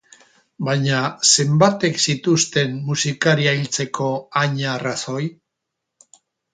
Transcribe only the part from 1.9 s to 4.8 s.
zituzten musikaria hiltzeko haina